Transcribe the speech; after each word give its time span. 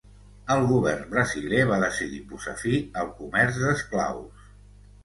El 0.53 0.63
Govern 0.71 1.03
brasiler 1.11 1.61
va 1.73 1.79
decidir 1.85 2.23
posar 2.33 2.57
fi 2.65 2.75
al 3.05 3.17
comerç 3.21 3.65
d'esclaus. 3.67 4.53